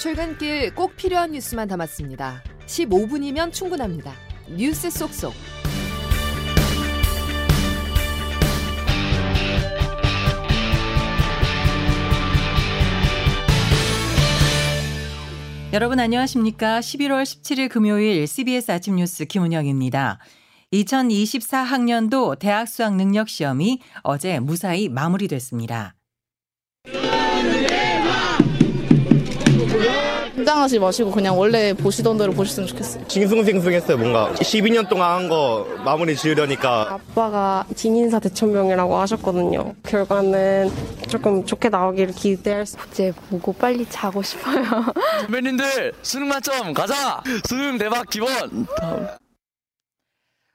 [0.00, 2.42] 출근길 꼭 필요한 뉴스만 담았습니다.
[2.64, 4.14] 15분이면 충분합니다.
[4.48, 5.34] 뉴스 속속.
[15.74, 16.80] 여러분 안녕하십니까?
[16.80, 20.18] 11월 17일 금요일 CBS 아침 뉴스 김은영입니다.
[20.72, 25.94] 2024학년도 대학 수학 능력 시험이 어제 무사히 마무리됐습니다.
[30.34, 33.04] 긴장하지 마시고 그냥 원래 보시던 대로 보셨으면 좋겠어요.
[33.08, 39.74] 싱숭생숭했어요 뭔가 12년 동안 한 거 마무리 지으려니까 아빠가 진인사 대천명이라고 하셨거든요.
[39.84, 40.70] 결과는
[41.08, 42.76] 조금 좋게 나오기를 기대할 수.
[42.90, 44.64] 이제 보고 빨리 자고 싶어요.
[45.22, 47.22] 선배님들 수능 만점 가자.
[47.48, 48.66] 수능 대박 기본.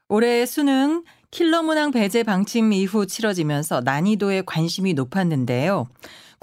[0.09, 5.87] 올해 수능 킬러 문항 배제 방침 이후 치러지면서 난이도에 관심이 높았는데요.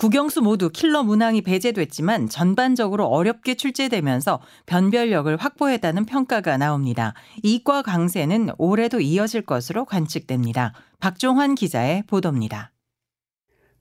[0.02, 7.14] 국영수 모두 킬러 문항이 배제됐지만 전반적으로 어렵게 출제되면서 변별력을 확보했다는 평가가 나옵니다.
[7.44, 10.72] 이과 강세는 올해도 이어질 것으로 관측됩니다.
[10.98, 12.72] 박종환 기자의 보도입니다.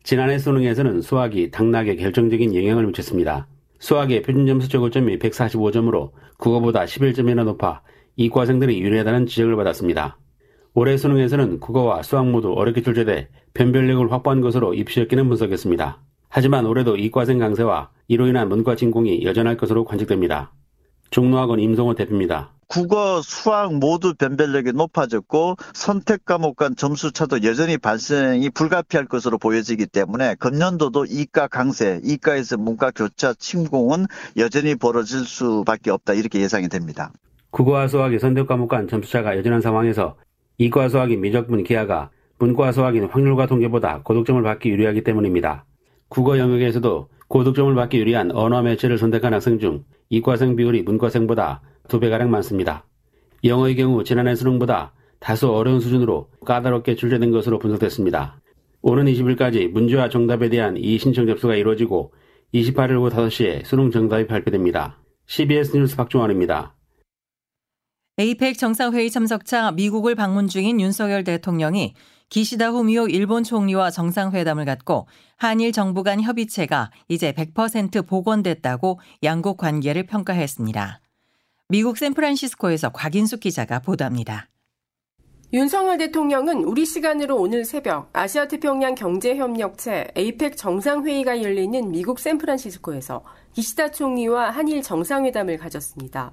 [0.03, 3.47] 지난해 수능에서는 수학이 당락에 결정적인 영향을 미쳤습니다.
[3.79, 7.81] 수학의 표준 점수 적을점이 145점으로 국어보다 11점이나 높아
[8.17, 10.19] 이과생들이 유리하다는 지적을 받았습니다.
[10.75, 16.10] 올해 수능에서는 국어와 수학 모두 어렵게 출제돼 변별력을 확보한 것으로 입시였기는 분석했습니다.
[16.33, 20.53] 하지만 올해도 이과생 강세와 이로 인한 문과 진공이 여전할 것으로 관측됩니다.
[21.09, 22.51] 종로학원 임성호 대표입니다.
[22.67, 29.87] 국어, 수학 모두 변별력이 높아졌고 선택 과목 간 점수 차도 여전히 발생이 불가피할 것으로 보여지기
[29.87, 34.05] 때문에 금년도도 이과 강세, 이과에서 문과 교차 침공은
[34.37, 37.11] 여전히 벌어질 수밖에 없다 이렇게 예상이 됩니다.
[37.49, 40.15] 국어와 수학의 선택 과목 간 점수 차가 여전한 상황에서
[40.57, 42.09] 이과 수학인 미적분 기하가
[42.39, 45.65] 문과 수학인 확률과 통계보다 고득점을 받기 유리하기 때문입니다.
[46.11, 52.29] 국어 영역에서도 고득점을 받기 유리한 언어 매체를 선택한 학생 중 이과생 비율이 문과생보다 두 배가량
[52.29, 52.85] 많습니다.
[53.45, 58.41] 영어의 경우 지난해 수능보다 다소 어려운 수준으로 까다롭게 출제된 것으로 분석됐습니다.
[58.81, 62.11] 오는 20일까지 문제와 정답에 대한 이 신청 접수가 이루어지고
[62.53, 65.01] 28일 오후 5시에 수능 정답이 발표됩니다.
[65.27, 66.75] CBS 뉴스 박종환입니다.
[68.17, 71.93] 에이펙 정상회의 참석차 미국을 방문 중인 윤석열 대통령이
[72.31, 75.05] 기시다 후미오 일본 총리와 정상회담을 갖고
[75.35, 81.01] 한일 정부 간 협의체가 이제 100% 복원됐다고 양국 관계를 평가했습니다.
[81.67, 84.47] 미국 샌프란시스코에서 곽인숙 기자가 보도합니다.
[85.51, 94.49] 윤석열 대통령은 우리 시간으로 오늘 새벽 아시아태평양 경제협력체 에이펙 정상회의가 열리는 미국 샌프란시스코에서 기시다 총리와
[94.51, 96.31] 한일 정상회담을 가졌습니다.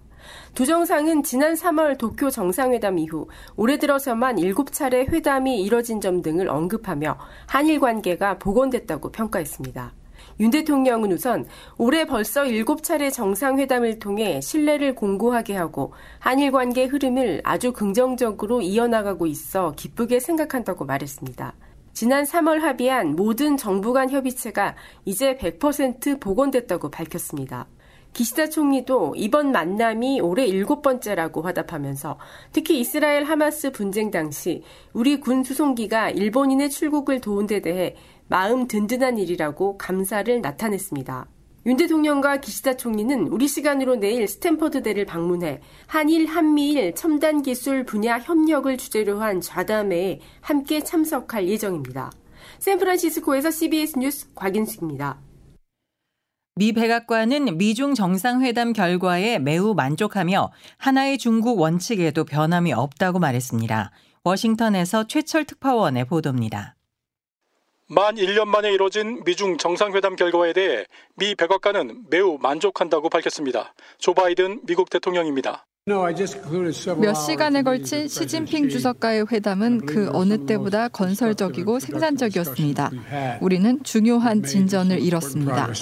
[0.54, 7.18] 두 정상은 지난 3월 도쿄 정상회담 이후 올해 들어서만 7차례 회담이 이뤄진 점 등을 언급하며
[7.46, 9.92] 한일 관계가 복원됐다고 평가했습니다.
[10.40, 11.46] 윤 대통령은 우선
[11.78, 19.72] 올해 벌써 7차례 정상회담을 통해 신뢰를 공고하게 하고 한일 관계 흐름을 아주 긍정적으로 이어나가고 있어
[19.76, 21.54] 기쁘게 생각한다고 말했습니다.
[21.98, 27.66] 지난 3월 합의한 모든 정부 간 협의체가 이제 100% 복원됐다고 밝혔습니다.
[28.12, 32.16] 기시다 총리도 이번 만남이 올해 일곱 번째라고 화답하면서
[32.53, 37.97] 특히 이스라엘 하마스 분쟁 당시 우리 군 수송기가 일본인의 출국을 도운 데 대해
[38.28, 41.26] 마음 든든한 일이라고 감사를 나타냈습니다.
[41.68, 48.18] 윤 대통령과 기시다 총리는 우리 시간으로 내일 스탠퍼드 대를 방문해 한일 한미일 첨단 기술 분야
[48.18, 52.10] 협력을 주제로 한 좌담회에 함께 참석할 예정입니다.
[52.58, 55.18] 샌프란시스코에서 CBS 뉴스 곽인숙입니다.
[56.54, 63.90] 미 백악관은 미중 정상회담 결과에 매우 만족하며 하나의 중국 원칙에도 변함이 없다고 말했습니다.
[64.24, 66.78] 워싱턴에서 최철 특파원의 보도입니다.
[67.91, 70.84] 만 1년 만에 이뤄진 미중 정상회담 결과에 대해
[71.16, 73.72] 미 백악관은 매우 만족한다고 밝혔습니다.
[73.97, 75.65] 조 바이든 미국 대통령입니다.
[75.87, 82.91] 몇 시간에 걸친 시진핑 주석과의 회담은 그 어느 때보다 건설적이고 생산적이었습니다.
[83.41, 85.72] 우리는 중요한 진전을 이뤘습니다.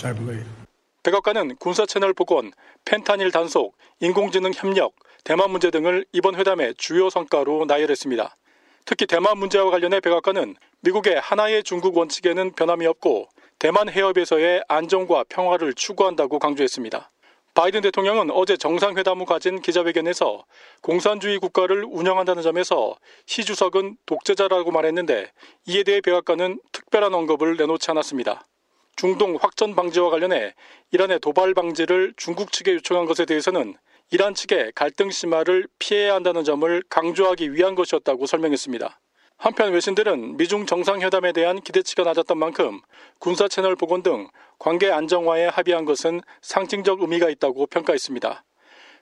[1.02, 2.52] 백악관은 군사 채널 복원,
[2.84, 4.94] 펜타닐 단속, 인공지능 협력,
[5.24, 8.36] 대만 문제 등을 이번 회담의 주요 성과로 나열했습니다.
[8.84, 13.28] 특히 대만 문제와 관련해 백악관은 미국의 하나의 중국 원칙에는 변함이 없고
[13.58, 17.10] 대만 해협에서의 안정과 평화를 추구한다고 강조했습니다.
[17.54, 20.44] 바이든 대통령은 어제 정상회담 후 가진 기자회견에서
[20.82, 25.32] 공산주의 국가를 운영한다는 점에서 시 주석은 독재자라고 말했는데
[25.64, 28.46] 이에 대해 백악관은 특별한 언급을 내놓지 않았습니다.
[28.94, 30.54] 중동 확전 방지와 관련해
[30.90, 33.74] 이란의 도발 방지를 중국 측에 요청한 것에 대해서는
[34.10, 39.00] 이란 측의 갈등 심화를 피해야 한다는 점을 강조하기 위한 것이었다고 설명했습니다.
[39.36, 42.80] 한편 외신들은 미중 정상회담에 대한 기대치가 낮았던 만큼
[43.18, 44.28] 군사 채널 복원 등
[44.58, 48.44] 관계 안정화에 합의한 것은 상징적 의미가 있다고 평가했습니다.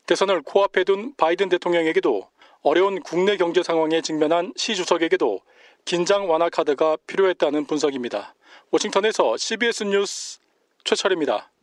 [0.06, 2.28] 대선을 코앞에 둔 바이든 대통령에게도
[2.62, 5.40] 어려운 국내 경제 상황에 직면한 시 주석에게도
[5.84, 8.34] 긴장 완화 카드가 필요했다는 분석입니다.
[8.70, 10.40] 워싱턴에서 CBS 뉴스
[10.82, 11.53] 최철입니다.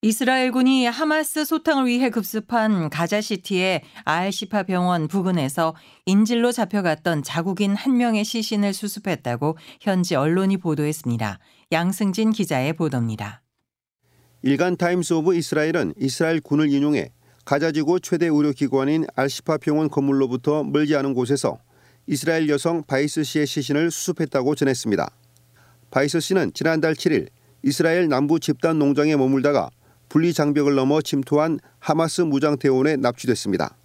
[0.00, 5.74] 이스라엘군이 하마스 소탕을 위해 급습한 가자시티의 알시파 병원 부근에서
[6.06, 11.40] 인질로 잡혀갔던 자국인 한 명의 시신을 수습했다고 현지 언론이 보도했습니다.
[11.72, 13.42] 양승진 기자의 보도입니다.
[14.42, 17.10] 일간 타임스 오브 이스라엘은 이스라엘 군을 인용해
[17.44, 21.58] 가자지구 최대 의료기관인 알시파 병원 건물로부터 멀지 않은 곳에서
[22.06, 25.10] 이스라엘 여성 바이스 씨의 시신을 수습했다고 전했습니다.
[25.90, 27.26] 바이스 씨는 지난달 7일
[27.64, 29.70] 이스라엘 남부 집단 농장에 머물다가
[30.08, 33.76] 분리 장벽을 넘어 침투한 하마스 무장 대원에 납치됐습니다.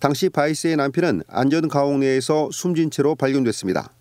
[0.00, 3.92] 당시 바이스의 남편은 안전 가옥 내에서 숨진 채로 발견됐습니다.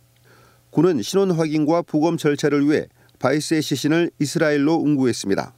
[0.72, 2.88] 군은 신원 확인과 부검 절차를 위해
[3.20, 5.54] 바이스의 시신을 이스라엘로 운구했습니다.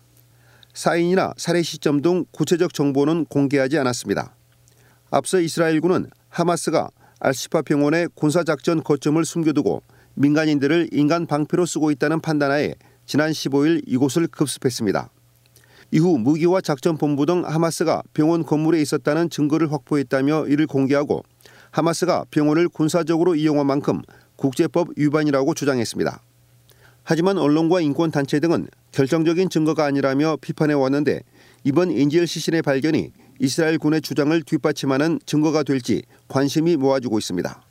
[0.73, 4.35] 사인이나 살해 시점 등 구체적 정보는 공개하지 않았습니다.
[5.09, 6.89] 앞서 이스라엘군은 하마스가
[7.21, 9.81] 알시파 병원의 군사작전 거점을 숨겨두고
[10.15, 12.75] 민간인들을 인간 방패로 쓰고 있다는 판단하에
[13.05, 15.09] 지난 15일 이곳을 급습했습니다.
[15.91, 21.23] 이후 무기와 작전본부 등 하마스가 병원 건물에 있었다는 증거를 확보했다며 이를 공개하고
[21.71, 24.01] 하마스가 병원을 군사적으로 이용한 만큼
[24.35, 26.21] 국제법 위반이라고 주장했습니다.
[27.03, 31.21] 하지만 언론과 인권단체 등은 결정적인 증거가 아니라며 비판해 왔는데
[31.63, 37.61] 이번 인질 시신의 발견이 이스라엘 군의 주장을 뒷받침하는 증거가 될지 관심이 모아지고 있습니다.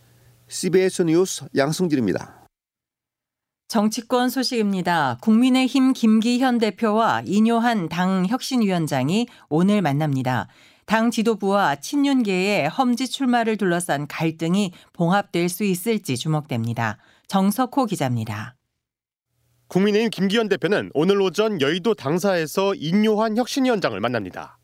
[0.48, 2.43] CBS 뉴스 양승길입니다.
[3.68, 5.18] 정치권 소식입니다.
[5.20, 10.48] 국민의힘 김기현 대표와 이뇨한 당 혁신위원장이 오늘 만납니다.
[10.86, 16.98] 당 지도부와 친윤계의 험지 출마를 둘러싼 갈등이 봉합될 수 있을지 주목됩니다.
[17.26, 18.54] 정석호 기자입니다.
[19.68, 24.58] 국민의힘 김기현 대표는 오늘 오전 여의도 당사에서 인요한 혁신위원장을 만납니다.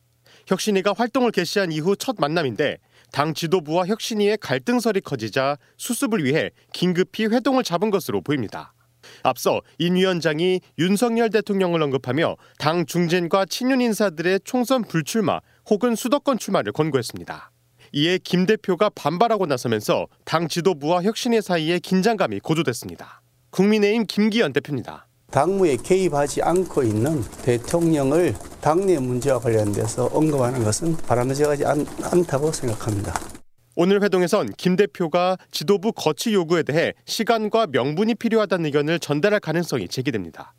[0.46, 2.79] 혁신위가 활동을 개시한 이후 첫 만남인데
[3.12, 8.73] 당 지도부와 혁신위의 갈등설이 커지자 수습을 위해 긴급히 회동을 잡은 것으로 보입니다.
[9.22, 16.72] 앞서 인 위원장이 윤석열 대통령을 언급하며 당 중진과 친윤 인사들의 총선 불출마 혹은 수도권 출마를
[16.72, 17.50] 권고했습니다.
[17.92, 23.22] 이에 김 대표가 반발하고 나서면서 당 지도부와 혁신의 사이에 긴장감이 고조됐습니다.
[23.50, 25.06] 국민의힘 김기현 대표입니다.
[25.30, 33.39] 당무에 개입하지 않고 있는 대통령을 당내 문제와 관련돼서 언급하는 것은 바람직하지 않, 않다고 생각합니다.
[33.82, 40.53] 오늘 회동에선 김 대표가 지도부 거취 요구에 대해 시간과 명분이 필요하다는 의견을 전달할 가능성이 제기됩니다.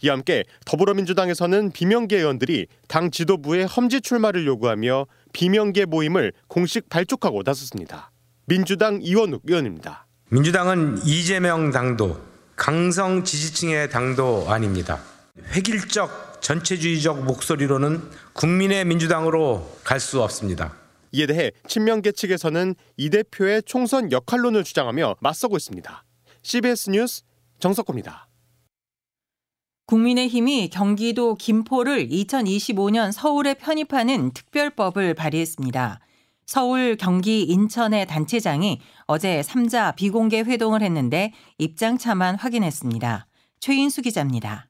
[0.00, 8.12] 이와 함께 더불어민주당에서는 비명계 의원들이 당 지도부의 험지 출마를 요구하며 비명계 모임을 공식 발족하고 나섰습니다.
[8.46, 10.06] 민주당 이원욱 의원입니다.
[10.28, 12.16] 민주당은 이재명 당도,
[12.54, 15.00] 강성 지지층의 당도 아닙니다.
[15.52, 18.02] 획일적 전체주의적 목소리로는
[18.34, 20.76] 국민의 민주당으로 갈 수 없습니다.
[21.12, 26.04] 이에 대해 친명계 측에서는 이 대표의 총선 역할론을 주장하며 맞서고 있습니다.
[26.42, 27.22] CBS 뉴스
[27.60, 28.28] 정석호입니다.
[29.86, 36.00] 국민의힘이 경기도 김포를 2025년 서울에 편입하는 특별법을 발의했습니다.
[36.44, 43.26] 서울, 경기, 인천의 단체장이 어제 3자 비공개 회동을 했는데 입장차만 확인했습니다.
[43.60, 44.68] 최인수 기자입니다.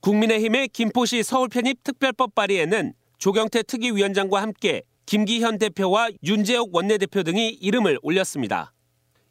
[0.00, 7.98] 국민의힘의 김포시 서울 편입 특별법 발의에는 조경태 특위위원장과 함께 김기현 대표와 윤재옥 원내대표 등이 이름을
[8.00, 8.72] 올렸습니다.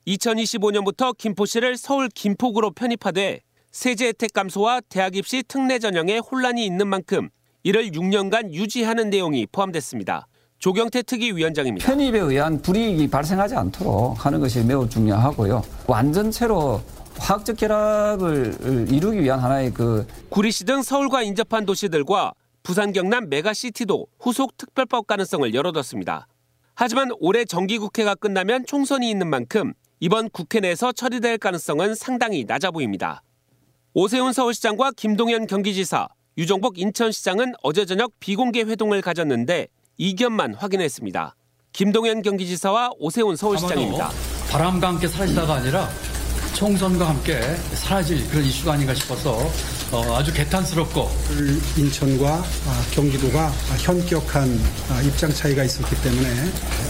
[0.08, 3.40] 2025년부터 김포시를 서울 김포구로 편입하되
[3.72, 7.30] 세제 혜택 감소와 대학 입시 특례 전형에 혼란이 있는 만큼
[7.64, 10.28] 이를 6년간 유지하는 내용이 포함됐습니다.
[10.58, 11.88] 조경태 특위위원장입니다.
[11.88, 15.64] 편입에 의한 불이익이 발생하지 않도록 하는 것이 매우 중요하고요.
[15.88, 16.82] 완전체로
[17.20, 22.34] 화학적 결합을 이루기 위한 하나의 그 구리시 등 서울과 인접한 도시들과
[22.70, 26.28] 부산 경남 메가시티도 후속 특별법 가능성을 열어뒀습니다.
[26.76, 33.24] 하지만 올해 정기국회가 끝나면 총선이 있는 만큼 이번 국회 내에서 처리될 가능성은 상당히 낮아 보입니다.
[33.96, 39.66] 오세훈 서울시장과 김동연 경기지사, 유정복 인천시장은 어제 저녁 비공개 회동을 가졌는데
[39.98, 41.36] 이견만 확인했습니다.
[41.74, 44.12] 김동연 경기지사와 오세훈 서울시장입니다.
[44.52, 45.90] 바람과 함께 사라지다가 아니라
[46.54, 47.42] 총선과 함께
[47.74, 49.52] 사라질 그런 이슈가 아닌가 싶어서 어,
[49.92, 51.08] 아주 개탄스럽고
[51.78, 52.44] 인천과
[52.94, 53.50] 경기도가
[53.84, 54.48] 현격한
[55.08, 56.30] 입장 차이가 있었기 때문에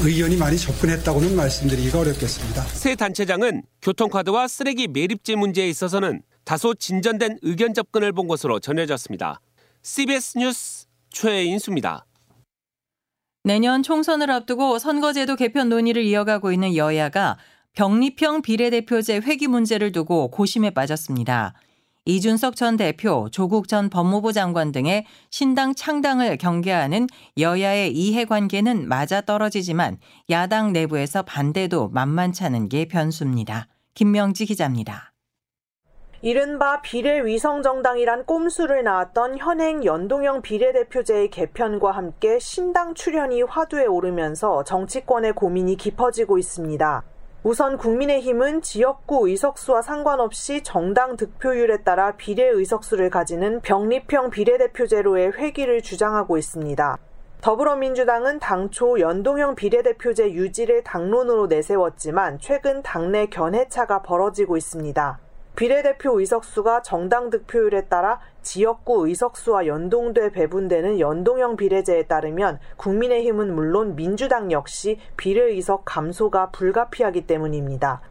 [0.04, 2.64] 의견이 많이 접근했다고는 말씀드리기가 어렵겠습니다.
[2.64, 9.40] 새 단체장은 교통카드와 쓰레기 매립지 문제에 있어서는 다소 진전된 의견 접근을 본 것으로 전해졌습니다.
[9.82, 12.06] CBS 뉴스 최인수입니다.
[13.46, 17.38] 내년 총선을 앞두고 선거제도 개편 논의를 이어가고 있는 여야가
[17.74, 21.54] 병리평 비례대표제 회기 문제를 두고 고심에 빠졌습니다.
[22.10, 27.06] 이준석 전 대표, 조국 전 법무부 장관 등의 신당 창당을 경계하는
[27.38, 29.98] 여야의 이해관계는 맞아떨어지지만
[30.32, 33.68] 야당 내부에서 반대도 만만찮은 게 변수입니다.
[33.94, 35.14] 김명지 기자입니다.
[36.24, 45.78] 이른바 비례위성정당이란 꼼수를 낳았던 현행 연동형 비례대표제의 개편과 함께 신당 출현이 화두에 오르면서 정치권의 고민이
[45.78, 47.04] 깊어지고 있습니다.
[47.42, 56.38] 우선 국민의힘은 지역구 의석수와 상관없이 정당 득표율에 따라 비례 의석수를 가지는 병립형 비례대표제로의 회귀를 주장하고
[56.38, 56.98] 있습니다.
[57.40, 65.20] 더불어민주당은 당초 연동형 비례대표제 유지를 당론으로 내세웠지만 최근 당내 견해차가 벌어지고 있습니다.
[65.56, 74.52] 비례대표 의석수가 정당 득표율에 따라 지역구 의석수와 연동돼 배분되는 연동형 비례제에 따르면 국민의힘은 물론 민주당
[74.52, 78.02] 역시 비례의석 감소가 불가피하기 때문입니다.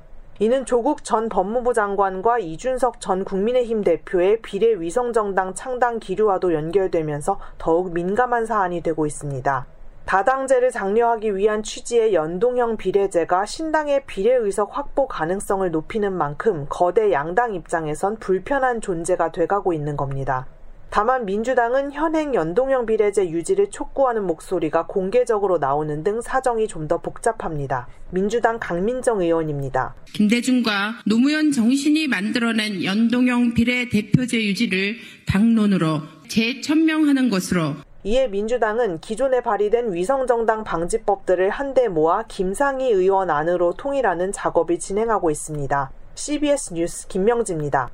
[0.40, 7.92] 이는 조국 전 법무부 장관과 이준석 전 국민의힘 대표의 비례 위성정당 창당 기류와도 연결되면서 더욱
[7.92, 9.66] 민감한 사안이 되고 있습니다.
[10.08, 18.18] 다당제를 장려하기 위한 취지의 연동형 비례제가 신당의 비례의석 확보 가능성을 높이는 만큼 거대 양당 입장에선
[18.18, 20.46] 불편한 존재가 돼가고 있는 겁니다.
[20.88, 27.86] 다만 민주당은 현행 연동형 비례제 유지를 촉구하는 목소리가 공개적으로 나오는 등 사정이 좀 더 복잡합니다.
[28.10, 29.94] 민주당 강민정 의원입니다.
[30.14, 34.96] 김대중과 노무현 정신이 만들어낸 연동형 비례대표제 유지를
[35.26, 37.74] 당론으로 재천명하는 것으로
[38.08, 45.90] 이에 민주당은 기존에 발의된 위성정당 방지법들을 한데 모아 김상희 의원 안으로 통일하는 작업을 진행하고 있습니다.
[46.14, 47.90] CBS 뉴스 김명지입니다.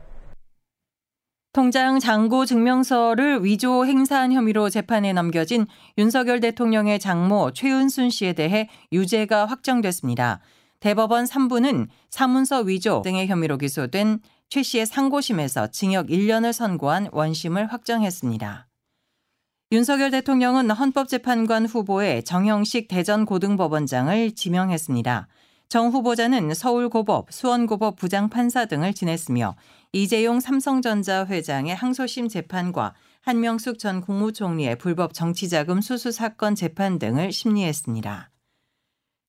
[1.53, 5.67] 통장 잔고 증명서를 위조 행사한 혐의로 재판에 넘겨진
[5.99, 10.39] 윤석열 대통령의 장모 최은순 씨에 대해 유죄가 확정됐습니다.
[10.79, 18.69] 대법원 3부는 사문서 위조 등의 혐의로 기소된 최 씨의 상고심에서 징역 1년을 선고한 원심을 확정했습니다.
[19.75, 25.27] 윤석열 대통령은 헌법재판관 후보에 정형식 대전고등법원장을 지명했습니다.
[25.69, 29.57] 정 후보자는 서울고법, 수원고법 부장판사 등을 지냈으며
[29.91, 38.31] 이재용 삼성전자 회장의 항소심 재판과 한명숙 전 국무총리의 불법 정치자금 수수 사건 재판 등을 심리했습니다.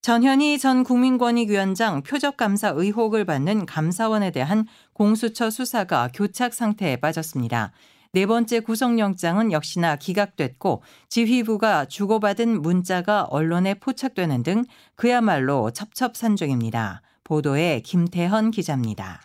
[0.04, 7.72] 전현희 전 국민권익위원장 표적감사 의혹을 받는 감사원에 대한 공수처 수사가 교착 상태에 빠졌습니다.
[8.16, 14.64] 네 번째 구속영장은 역시나 기각됐고 지휘부가 주고받은 문자가 언론에 포착되는 등
[14.96, 17.02] 그야말로 첩첩산중입니다.
[17.26, 19.20] 보도에 김태헌 기자입니다.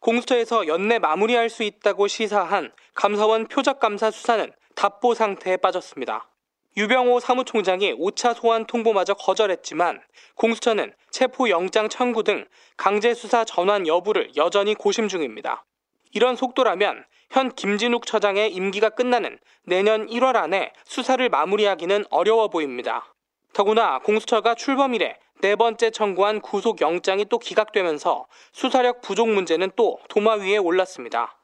[0.00, 6.30] 공수처에서 연내 마무리할 수 있다고 시사한 감사원 표적감사 수사는 답보 상태에 빠졌습니다.
[6.78, 10.00] 유병호 사무총장이 5차 소환 통보마저 거절했지만
[10.36, 12.46] 공수처는 체포영장 청구 등
[12.78, 15.66] 강제 수사 전환 여부를 여전히 고심 중입니다.
[16.12, 23.14] 이런 속도라면 현 김진욱 처장의 임기가 끝나는 내년 1월 안에 수사를 마무리하기는 어려워 보입니다.
[23.54, 30.34] 더구나 공수처가 출범 이래 네 번째 청구한 구속영장이 또 기각되면서 수사력 부족 문제는 또 도마
[30.34, 31.38] 위에 올랐습니다.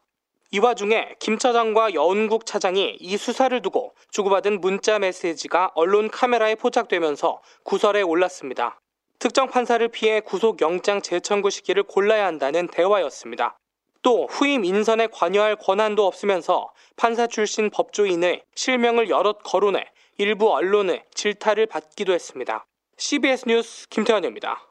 [0.50, 7.40] 이 와중에 김 차장과 여운국 차장이 이 수사를 두고 주고받은 문자 메시지가 언론 카메라에 포착되면서
[7.64, 8.78] 구설에 올랐습니다.
[9.18, 13.57] 특정 판사를 피해 구속영장 재청구 시기를 골라야 한다는 대화였습니다.
[14.02, 19.85] 또 후임 인선에 관여할 권한도 없으면서 판사 출신 법조인의 실명을 여럿 거론해
[20.19, 22.67] 일부 언론의 질타를 받기도 했습니다.
[22.97, 24.69] CBS 뉴스 김태환입니다.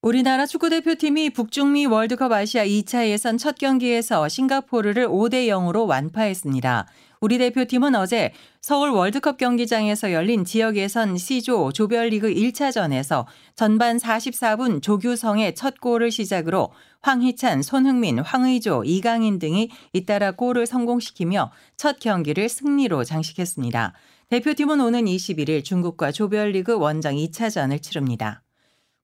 [0.00, 6.86] 우리나라 축구대표팀이 북중미 월드컵 아시아 2차 예선 첫 경기에서 싱가포르를 5대 0으로 완파했습니다.
[7.24, 15.54] 우리 대표팀은 어제 서울 월드컵 경기장에서 열린 지역 예선 C조 조별리그 1차전에서 전반 44분 조규성의
[15.54, 23.94] 첫 골을 시작으로 황희찬, 손흥민, 황의조, 이강인 등이 잇따라 골을 성공시키며 첫 경기를 승리로 장식했습니다.
[24.28, 28.42] 대표팀은 오는 21일 중국과 조별리그 원정 2차전을 치릅니다.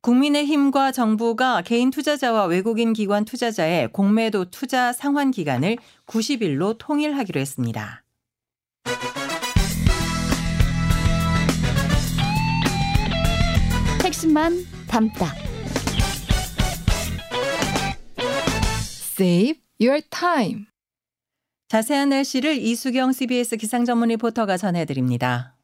[0.03, 8.03] 국민의힘과 정부가 개인 투자자와 외국인 기관 투자자의 공매도 투자 상환 기간을 90일로 통일하기로 했습니다.
[14.05, 14.55] 핵심만
[14.89, 15.27] 담다.
[19.19, 20.67] Save your time.
[21.69, 25.60] 자세한 날씨를 이수경 CBS 기상전문 리포터가 전해드립니다.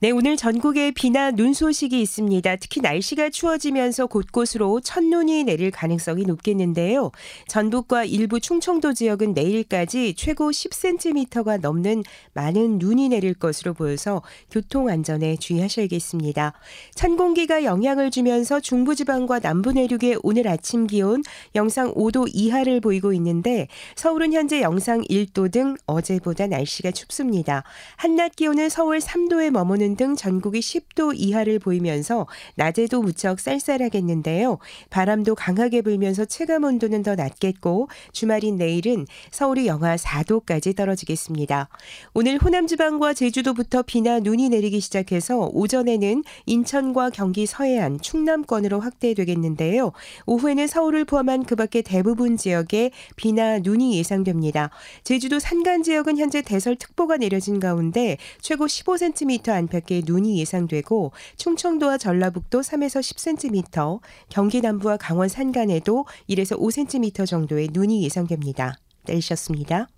[0.00, 2.54] 네, 오늘 전국에 비나 눈 소식이 있습니다.
[2.60, 7.10] 특히 날씨가 추워지면서 곳곳으로 첫눈이 내릴 가능성이 높겠는데요.
[7.48, 15.34] 전북과 일부 충청도 지역은 내일까지 최고 10cm가 넘는 많은 눈이 내릴 것으로 보여서 교통 안전에
[15.34, 16.52] 주의하셔야겠습니다.
[16.94, 21.24] 찬 공기가 영향을 주면서 중부지방과 남부 내륙의 오늘 아침 기온
[21.56, 27.64] 영상 5도 이하를 보이고 있는데 서울은 현재 영상 1도 등 어제보다 날씨가 춥습니다.
[27.96, 34.58] 한낮 기온은 서울 3도에 머무는 등 전국이 10도 이하를 보이면서 낮에도 무척 쌀쌀하겠는데요.
[34.90, 41.68] 바람도 강하게 불면서 체감 온도는 더 낮겠고 주말인 내일은 서울이 영하 4도까지 떨어지겠습니다.
[42.14, 49.92] 오늘 호남 지방과 제주도부터 비나 눈이 내리기 시작해서 오전에는 인천과 경기 서해안, 충남권으로 확대되겠는데요.
[50.26, 54.70] 오후에는 서울을 포함한 그 밖의 대부분 지역에 비나 눈이 예상됩니다.
[55.04, 62.60] 제주도 산간 지역은 현재 대설특보가 내려진 가운데 최고 15cm 안팎 의 눈이 예상되고 충청도와 전라북도
[62.60, 68.74] 3에서 10cm, 경기 남부와 강원 산간에도 1에서 5cm 정도의 눈이 예상됩니다.
[69.06, 69.88] 내리셨습니다.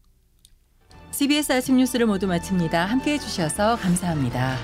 [1.13, 2.87] CBS 아침 뉴스를 모두 마칩니다.
[2.87, 4.57] 함께해 주셔서 감사합니다.